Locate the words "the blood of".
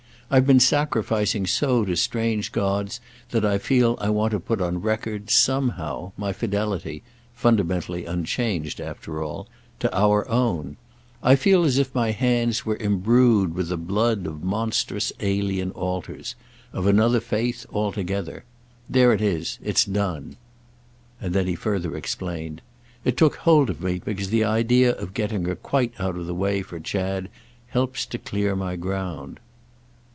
13.67-14.41